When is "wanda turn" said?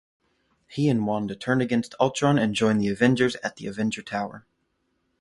1.05-1.61